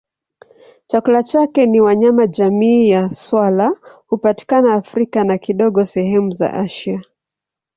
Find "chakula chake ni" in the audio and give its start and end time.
0.87-1.81